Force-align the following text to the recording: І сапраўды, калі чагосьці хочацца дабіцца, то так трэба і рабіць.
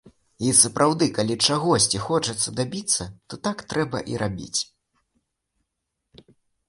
І 0.45 0.53
сапраўды, 0.59 1.07
калі 1.17 1.35
чагосьці 1.47 2.01
хочацца 2.07 2.55
дабіцца, 2.59 3.03
то 3.33 3.41
так 3.49 3.57
трэба 3.75 3.97
і 4.15 4.21
рабіць. 4.23 4.67